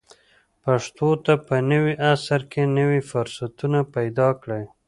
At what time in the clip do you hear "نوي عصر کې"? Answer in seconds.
1.71-2.61